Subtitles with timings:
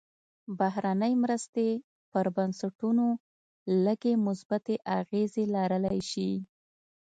[0.59, 1.69] بهرنۍ مرستې
[2.11, 3.05] پر بنسټونو
[3.85, 6.31] لږې مثبتې اغېزې لرلی شي.